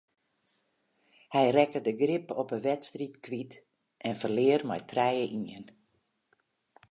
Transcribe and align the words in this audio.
Hy 1.33 1.45
rekke 1.55 1.79
de 1.87 1.93
grip 2.01 2.27
op 2.41 2.47
de 2.53 2.59
wedstryd 2.67 3.15
kwyt 3.25 3.53
en 4.07 4.13
ferlear 4.21 4.61
mei 4.69 4.81
trije 4.91 5.25
ien. 5.39 5.65